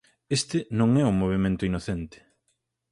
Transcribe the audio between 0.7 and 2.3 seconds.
non é un movemento inocente.